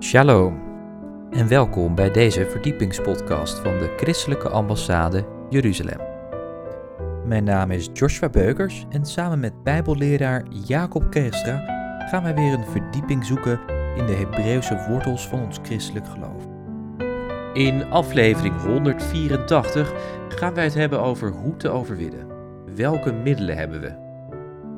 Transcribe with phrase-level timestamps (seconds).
[0.00, 0.60] Shalom
[1.30, 6.00] en welkom bij deze verdiepingspodcast van de Christelijke Ambassade Jeruzalem.
[7.26, 11.56] Mijn naam is Joshua Beukers en samen met Bijbelleraar Jacob Kerstra
[12.10, 13.60] gaan wij weer een verdieping zoeken
[13.96, 16.46] in de Hebreeuwse wortels van ons christelijk geloof.
[17.52, 19.92] In aflevering 184
[20.28, 22.26] gaan wij het hebben over hoe te overwinnen.
[22.74, 23.92] Welke middelen hebben we?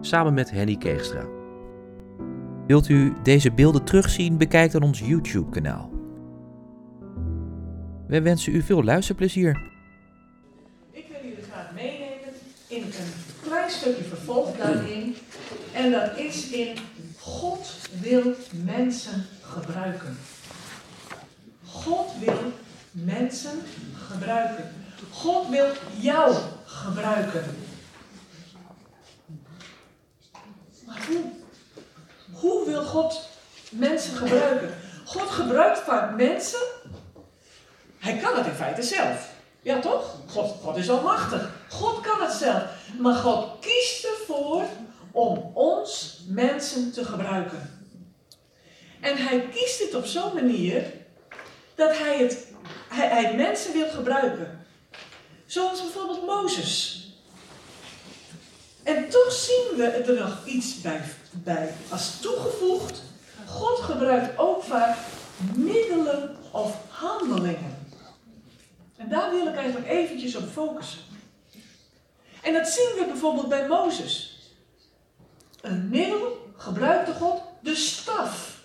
[0.01, 1.40] Samen met Henny Keegstra.
[2.71, 4.37] Wilt u deze beelden terugzien?
[4.37, 5.91] Bekijk dan ons YouTube-kanaal.
[8.07, 9.71] We wensen u veel luisterplezier.
[10.91, 12.29] Ik wil jullie graag meenemen
[12.69, 12.93] in een
[13.43, 15.15] klein stukje vervolg daarin.
[15.75, 16.77] En dat is in
[17.19, 18.35] God wil
[18.65, 20.17] mensen gebruiken.
[21.65, 22.53] God wil
[22.91, 23.59] mensen
[23.95, 24.65] gebruiken.
[25.11, 25.69] God wil
[26.01, 26.35] jou
[26.65, 27.45] gebruiken.
[30.87, 31.39] Maar hoe?
[32.41, 33.29] Hoe wil God
[33.71, 34.75] mensen gebruiken?
[35.05, 36.61] God gebruikt vaak mensen.
[37.99, 39.29] Hij kan het in feite zelf.
[39.63, 40.17] Ja, toch?
[40.27, 41.51] God, God is almachtig.
[41.69, 42.63] God kan het zelf.
[42.99, 44.65] Maar God kiest ervoor
[45.11, 47.89] om ons mensen te gebruiken.
[49.01, 50.93] En hij kiest het op zo'n manier
[51.75, 52.47] dat hij, het,
[52.89, 54.67] hij, hij mensen wil gebruiken.
[55.47, 57.05] Zoals bijvoorbeeld Mozes.
[58.83, 63.03] En toch zien we er nog iets bij, bij als toegevoegd.
[63.47, 64.97] God gebruikt ook vaak
[65.55, 67.79] middelen of handelingen.
[68.97, 71.01] En daar wil ik eigenlijk eventjes op focussen.
[72.43, 74.39] En dat zien we bijvoorbeeld bij Mozes.
[75.61, 78.59] Een middel gebruikte God, de staf.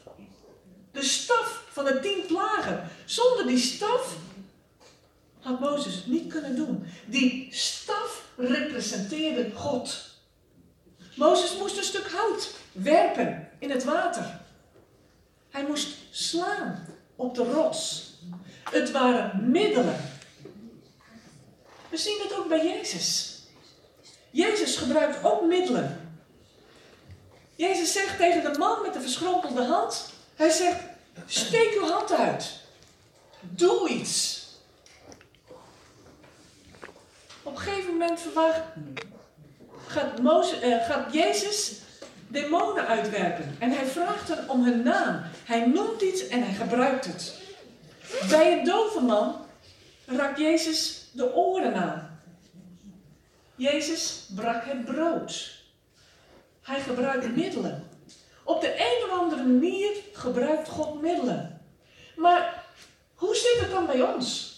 [0.91, 2.89] De staf van de tien plagen.
[3.05, 4.15] Zonder die staf
[5.39, 6.85] had Mozes het niet kunnen doen.
[7.05, 10.14] Die staf representeerde God.
[11.15, 14.39] Mozes moest een stuk hout werpen in het water.
[15.49, 16.85] Hij moest slaan
[17.15, 18.13] op de rots.
[18.63, 19.97] Het waren middelen.
[21.89, 23.39] We zien het ook bij Jezus.
[24.31, 26.19] Jezus gebruikt ook middelen.
[27.55, 30.79] Jezus zegt tegen de man met de verschrompelde hand: Hij zegt:
[31.25, 32.59] Steek uw hand uit.
[33.39, 34.43] Doe iets.
[37.43, 38.61] Op een gegeven moment verwacht,
[39.95, 41.73] gaat, eh, gaat Jezus
[42.27, 43.55] demonen uitwerpen.
[43.59, 45.21] En hij vraagt hen om hun naam.
[45.43, 47.41] Hij noemt iets en hij gebruikt het.
[48.29, 49.35] Bij een dove man
[50.05, 52.19] raakt Jezus de oren aan.
[53.55, 55.53] Jezus brak het brood.
[56.61, 57.89] Hij gebruikt middelen.
[58.43, 61.61] Op de een of andere manier gebruikt God middelen.
[62.15, 62.63] Maar
[63.13, 64.55] hoe zit het dan bij ons?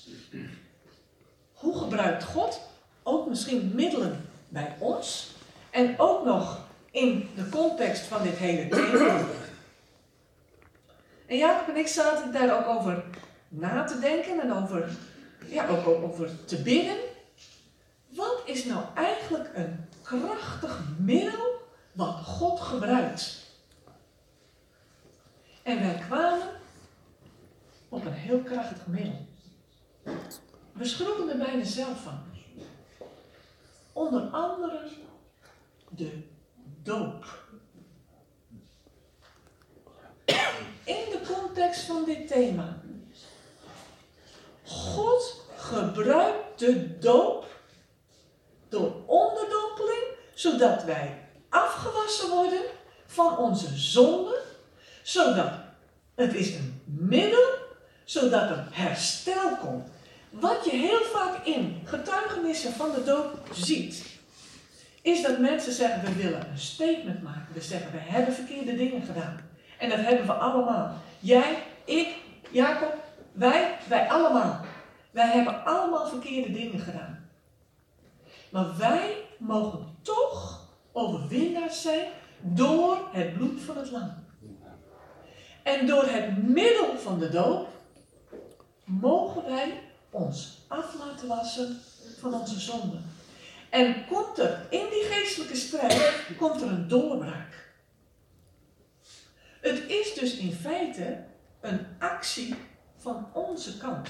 [1.54, 2.62] Hoe gebruikt God
[3.04, 4.27] ook misschien middelen
[4.58, 5.36] bij ons?
[5.70, 6.60] En ook nog
[6.92, 9.26] in de context van dit hele thema.
[11.26, 13.04] En Jacob en ik zaten daar ook over
[13.48, 14.90] na te denken en over,
[15.48, 16.98] ja, ook over te bidden.
[18.08, 23.46] Wat is nou eigenlijk een krachtig middel wat God gebruikt?
[25.64, 26.48] En wij kwamen
[27.90, 29.26] op een heel krachtig middel.
[30.72, 32.37] We schrokken er bijna zelf van.
[33.98, 34.80] Onder andere
[35.90, 36.24] de
[36.84, 37.26] doop.
[40.84, 42.82] In de context van dit thema.
[44.66, 47.46] God gebruikt de doop
[48.70, 50.04] door onderdompeling,
[50.34, 52.62] zodat wij afgewassen worden
[53.06, 54.42] van onze zonden,
[55.04, 55.52] zodat
[56.16, 57.54] het is een middel,
[58.06, 59.90] zodat er herstel komt.
[60.40, 64.06] Wat je heel vaak in getuigenissen van de doop ziet,
[65.02, 67.54] is dat mensen zeggen, we willen een statement maken.
[67.54, 69.40] We zeggen, we hebben verkeerde dingen gedaan.
[69.78, 70.94] En dat hebben we allemaal.
[71.20, 72.16] Jij, ik,
[72.52, 72.94] Jacob,
[73.32, 74.66] wij, wij allemaal.
[75.12, 77.30] Wij hebben allemaal verkeerde dingen gedaan.
[78.50, 82.08] Maar wij mogen toch overwinnaars zijn
[82.42, 84.26] door het bloed van het lam.
[85.64, 87.68] En door het middel van de doop
[88.84, 91.82] mogen wij ons af laten wassen
[92.20, 93.16] van onze zonden.
[93.70, 97.72] En komt er in die geestelijke strijd komt er een doorbraak.
[99.62, 101.24] Het is dus in feite
[101.62, 102.56] een actie
[102.98, 104.10] van onze kant.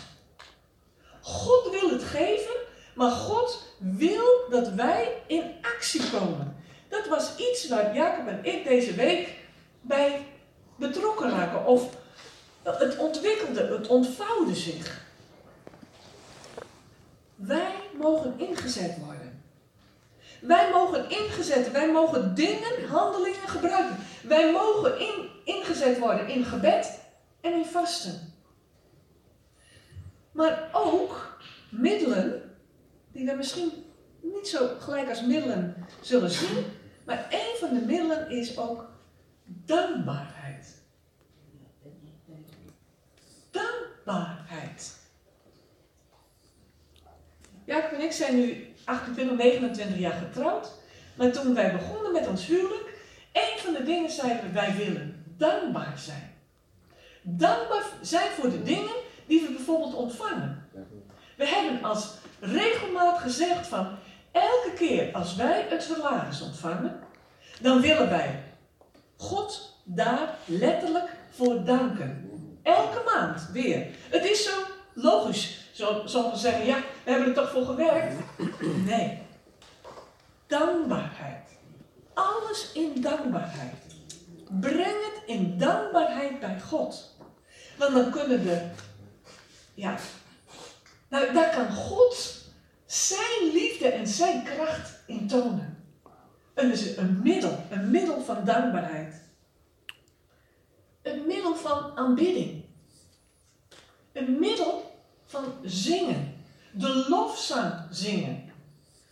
[1.21, 2.55] God wil het geven,
[2.95, 6.55] maar God wil dat wij in actie komen.
[6.89, 9.35] Dat was iets waar Jacob en ik deze week
[9.81, 10.25] bij
[10.75, 11.65] betrokken raken.
[11.65, 11.95] Of
[12.63, 15.06] het ontwikkelde, het ontvouwde zich.
[17.37, 19.43] Wij mogen ingezet worden.
[20.41, 23.97] Wij mogen ingezet, wij mogen dingen, handelingen gebruiken.
[24.23, 26.99] Wij mogen in, ingezet worden in gebed
[27.41, 28.33] en in vasten.
[30.31, 31.39] Maar ook
[31.69, 32.55] middelen,
[33.11, 33.71] die we misschien
[34.21, 36.65] niet zo gelijk als middelen zullen zien,
[37.05, 38.89] maar een van de middelen is ook
[39.45, 40.75] dankbaarheid.
[43.51, 45.06] Dankbaarheid.
[47.67, 50.71] Jacob en ik zijn nu 28, 29 jaar getrouwd.
[51.15, 52.93] Maar toen wij begonnen met ons huwelijk,
[53.33, 56.33] een van de dingen zeiden we, wij willen dankbaar zijn.
[57.21, 58.93] Dankbaar zijn voor de dingen
[59.25, 60.69] die we bijvoorbeeld ontvangen.
[61.35, 63.87] We hebben als regelmaat gezegd van,
[64.31, 66.99] elke keer als wij het salaris ontvangen,
[67.61, 68.43] dan willen wij
[69.17, 72.29] God daar letterlijk voor danken.
[72.63, 73.87] Elke maand weer.
[74.09, 74.51] Het is zo
[74.93, 75.66] logisch.
[75.77, 78.15] Sommigen zeggen, ja, we hebben er toch voor gewerkt.
[78.85, 79.21] Nee.
[80.47, 81.47] Dankbaarheid.
[82.13, 83.73] Alles in dankbaarheid.
[84.49, 87.15] Breng het in dankbaarheid bij God.
[87.77, 88.69] Want dan kunnen we,
[89.73, 89.95] ja,
[91.07, 92.45] nou, daar kan God
[92.85, 95.83] zijn liefde en zijn kracht in tonen.
[96.53, 99.21] En dus een middel, een middel van dankbaarheid.
[101.01, 102.63] Een middel van aanbidding.
[104.11, 104.86] Een middel
[105.27, 106.35] van zingen.
[106.71, 108.51] De lofzang zingen.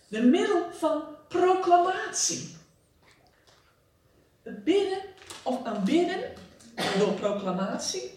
[0.08, 2.56] De middel van proclamatie.
[4.44, 5.02] Het bidden
[5.44, 6.34] of aanbidden
[6.98, 8.12] door proclamatie.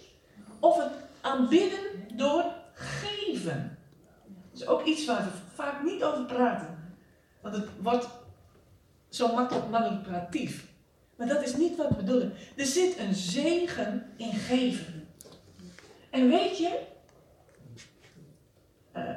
[0.60, 1.78] Of het aanbidden
[2.14, 3.78] door geven.
[4.24, 6.96] Dat is ook iets waar we vaak niet over praten.
[7.40, 8.08] Want het wordt
[9.08, 10.66] zo makkelijk manipulatief.
[11.16, 12.32] Maar dat is niet wat we bedoelen.
[12.56, 15.08] Er zit een zegen in geven.
[16.10, 16.86] En weet je,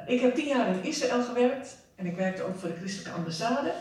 [0.06, 3.72] ik heb tien jaar in Israël gewerkt en ik werkte ook voor de christelijke ambassade.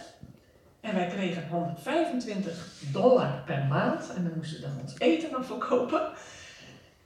[0.81, 6.11] En wij kregen 125 dollar per maand en dan moesten dan ons eten nog verkopen.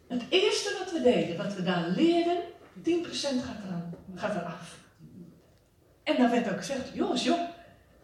[0.07, 2.37] Het eerste wat we deden, wat we daar leerden,
[2.83, 4.77] 10% gaat, eraan, gaat eraf.
[6.03, 7.49] En dan werd ook gezegd, jongens, joh,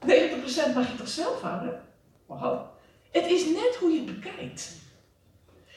[0.05, 1.81] 90% mag je toch zelf houden?
[2.25, 2.65] Wow.
[3.11, 4.71] Het is net hoe je het bekijkt.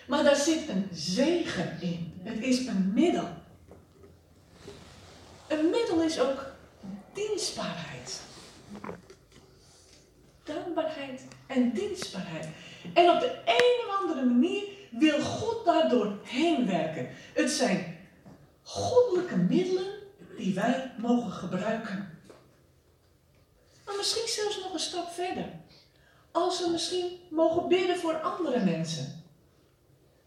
[0.07, 2.21] Maar daar zit een zegen in.
[2.23, 3.29] Het is een middel.
[5.59, 6.47] Een middel is ook
[7.12, 8.21] dienstbaarheid.
[10.45, 12.49] Dankbaarheid en dienstbaarheid.
[12.95, 17.09] En op de een of andere manier wil God daardoor heen werken.
[17.35, 17.99] Het zijn
[18.62, 19.93] goddelijke middelen
[20.37, 22.19] die wij mogen gebruiken.
[23.85, 25.47] Maar misschien zelfs nog een stap verder.
[26.31, 29.23] Als we misschien mogen bidden voor andere mensen,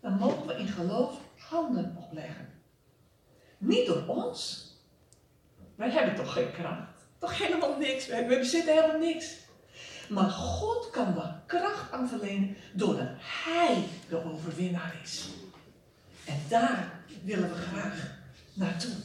[0.01, 2.50] dan mogen we in geloof handen opleggen.
[3.57, 4.66] Niet door ons.
[5.77, 7.06] Wij hebben toch geen kracht.
[7.18, 8.07] Toch helemaal niks.
[8.07, 9.35] We bezitten helemaal niks.
[10.09, 15.29] Maar God kan daar kracht aan verlenen doordat Hij de overwinnaar is.
[16.25, 16.91] En daar
[17.24, 18.12] willen we graag
[18.53, 18.95] naartoe.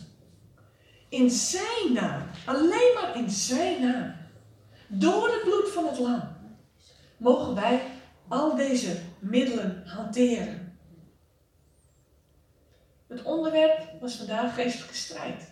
[1.09, 4.15] In Zijn naam, alleen maar in Zijn naam,
[4.87, 6.37] door het bloed van het lam,
[7.17, 7.83] mogen wij
[8.29, 10.77] al deze middelen hanteren.
[13.07, 15.52] Het onderwerp was vandaag geestelijke strijd.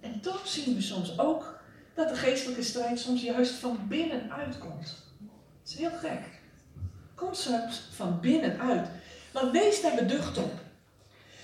[0.00, 1.58] En toch zien we soms ook
[1.94, 4.96] dat de geestelijke strijd soms juist van binnenuit komt.
[5.62, 6.38] Dat is heel gek.
[7.32, 8.88] Soms van binnenuit.
[9.32, 10.52] Maar wees daar beducht op.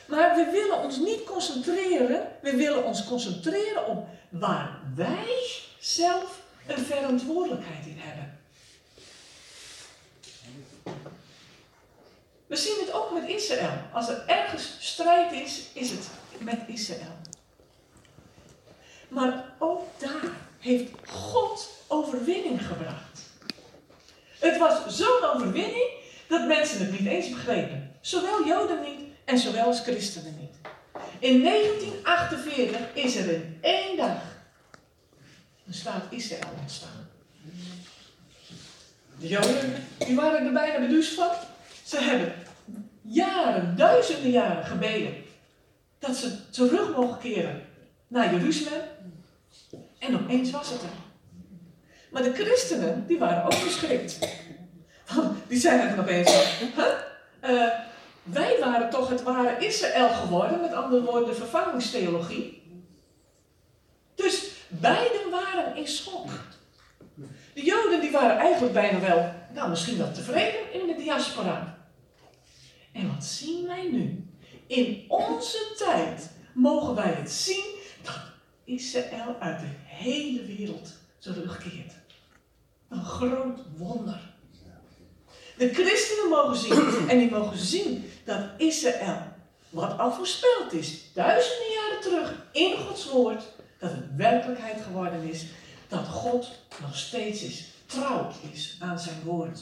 [0.06, 2.28] Maar we willen ons niet concentreren.
[2.42, 8.38] We willen ons concentreren op waar wij zelf een verantwoordelijkheid in hebben.
[12.46, 13.78] We zien het ook met Israël.
[13.92, 17.25] Als er ergens strijd is, is het met Israël.
[19.08, 23.20] Maar ook daar heeft God overwinning gebracht.
[24.38, 25.90] Het was zo'n overwinning
[26.28, 27.94] dat mensen het niet eens begrepen.
[28.00, 30.54] Zowel Joden niet en zowel als christenen niet.
[31.18, 34.22] In 1948 is er in één dag
[35.66, 37.08] een staat Israël ontstaan.
[39.18, 41.30] De Joden die waren er bijna beduust van.
[41.84, 42.32] Ze hebben
[43.02, 45.14] jaren, duizenden jaren gebeden
[45.98, 47.62] dat ze terug mogen keren
[48.08, 48.80] naar Jeruzalem.
[50.06, 50.88] En opeens was het er.
[52.10, 54.18] Maar de christenen, die waren ook verschrikt.
[55.48, 56.84] Die zeiden nog eens, huh?
[57.50, 57.68] Uh,
[58.22, 62.62] wij waren toch het ware Israël geworden, met andere woorden de vervangingstheologie.
[64.14, 66.28] Dus beiden waren in schok.
[67.54, 71.78] De Joden die waren eigenlijk bijna wel, nou misschien wel tevreden in de diaspora.
[72.92, 74.30] En wat zien wij nu?
[74.66, 77.75] In onze tijd mogen wij het zien
[78.66, 81.92] Israël uit de hele wereld terugkeert.
[82.88, 84.34] Een groot wonder.
[85.56, 89.22] De christenen mogen zien en die mogen zien dat Israël,
[89.70, 93.42] wat al voorspeld is, duizenden jaren terug in Gods woord,
[93.78, 95.46] dat het werkelijkheid geworden is,
[95.88, 99.60] dat God nog steeds is, trouw is aan zijn woord.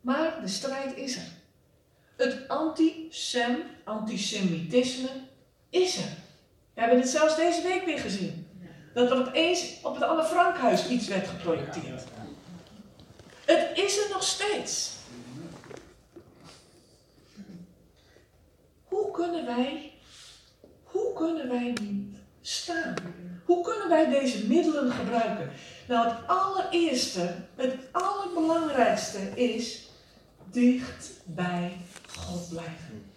[0.00, 1.28] Maar de strijd is er.
[2.16, 5.08] Het anti-sem, antisemitisme
[5.70, 6.12] is er.
[6.74, 8.48] We hebben het zelfs deze week weer gezien.
[8.94, 12.02] Dat er opeens op het Anne Frankhuis iets werd geprojecteerd.
[13.44, 14.90] Het is er nog steeds.
[18.84, 19.92] Hoe kunnen wij,
[20.82, 22.94] hoe kunnen wij niet staan?
[23.44, 25.50] Hoe kunnen wij deze middelen gebruiken?
[25.88, 29.88] Nou, het allereerste, het allerbelangrijkste is
[30.44, 31.76] dicht bij
[32.16, 33.12] God blijven.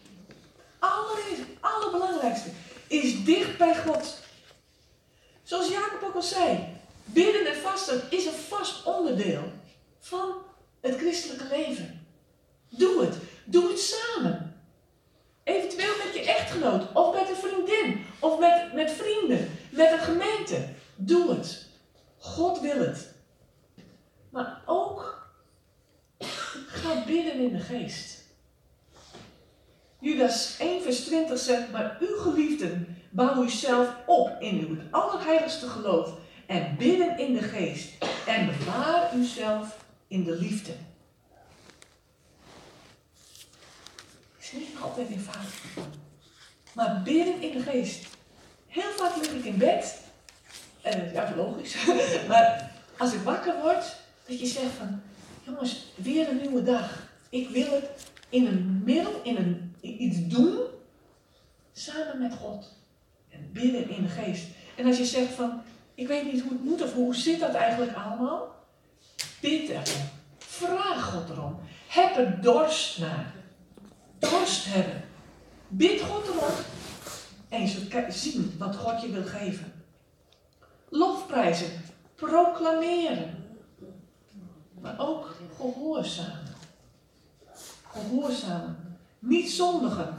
[0.84, 2.50] Allereerst, het allerbelangrijkste
[2.88, 4.20] is dicht bij God.
[5.44, 6.68] Zoals Jacob ook al zei,
[7.04, 9.52] bidden en vasten is een vast onderdeel
[10.00, 10.34] van
[10.82, 12.08] het christelijke leven.
[12.70, 13.16] Doe het.
[13.46, 14.64] Doe het samen.
[15.44, 20.68] Eventueel met je echtgenoot, of met een vriendin, of met, met vrienden, met een gemeente.
[20.96, 21.66] Doe het.
[22.18, 23.14] God wil het.
[24.30, 25.28] Maar ook
[26.68, 28.13] ga bidden in de geest.
[30.04, 36.14] Judas 1 vers 20 zegt, maar u geliefden, bouw uzelf op in uw allerheiligste geloof
[36.46, 37.92] en bidden in de geest
[38.28, 40.72] en bewaar uzelf in de liefde.
[44.40, 45.54] Is niet altijd eenvoudig.
[46.74, 48.06] Maar bidden in de geest.
[48.68, 50.00] Heel vaak lig ik in bed.
[50.82, 51.86] En ja, logisch.
[52.30, 53.96] maar als ik wakker word,
[54.26, 55.02] dat je zegt van,
[55.44, 57.08] jongens, weer een nieuwe dag.
[57.30, 57.90] Ik wil het
[58.30, 60.58] in een middel, in een, iets doen,
[61.72, 62.74] samen met God.
[63.30, 64.48] En bidden in de geest.
[64.78, 65.62] En als je zegt van,
[65.96, 68.56] ik weet niet hoe het moet of hoe zit dat eigenlijk allemaal?
[69.42, 70.10] Bid erom.
[70.38, 71.60] Vraag God erom.
[71.88, 73.34] Heb er dorst naar.
[74.20, 75.04] Dorst hebben.
[75.68, 76.54] Bid God erom.
[77.50, 79.74] En je zien wat God je wil geven.
[80.90, 81.82] Lofprijzen.
[82.16, 83.58] Proclameren.
[84.82, 86.56] Maar ook gehoorzamen.
[87.84, 88.93] Gehoorzamen.
[89.24, 90.14] Niet zondigen.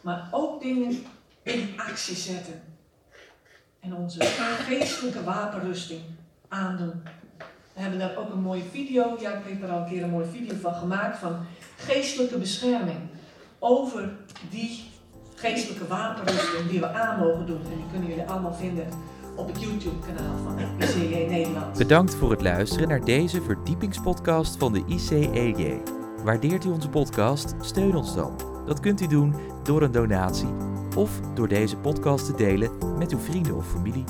[0.00, 1.04] Maar ook dingen
[1.42, 2.62] in actie zetten.
[3.80, 4.24] En onze
[4.68, 6.00] geestelijke wapenrusting
[6.48, 7.02] aandoen.
[7.72, 10.10] We hebben daar ook een mooie video, ja ik heb daar al een keer een
[10.10, 11.36] mooie video van gemaakt, van
[11.76, 12.98] geestelijke bescherming.
[13.58, 14.12] Over
[14.50, 14.84] die
[15.34, 17.62] geestelijke wapenrusting die we aan mogen doen.
[17.62, 18.86] En die kunnen jullie allemaal vinden
[19.36, 21.78] op het YouTube-kanaal van ICEJ Nederland.
[21.78, 25.82] Bedankt voor het luisteren naar deze verdiepingspodcast van de ICEJ.
[26.24, 27.54] Waardeert u onze podcast?
[27.60, 28.49] Steun ons dan.
[28.66, 30.48] Dat kunt u doen door een donatie
[30.96, 34.04] of door deze podcast te delen met uw vrienden of familie.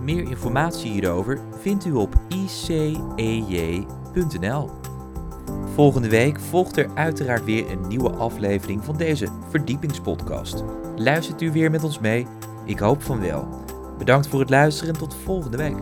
[0.00, 3.90] Meer informatie hierover vindt u op icej.nl.
[5.74, 10.64] Volgende week volgt er uiteraard weer een nieuwe aflevering van deze verdiepingspodcast.
[10.96, 12.26] Luistert u weer met ons mee?
[12.64, 13.48] Ik hoop van wel.
[13.98, 15.76] Bedankt voor het luisteren en tot volgende week.